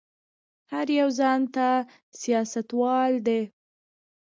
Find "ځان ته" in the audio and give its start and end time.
1.19-1.67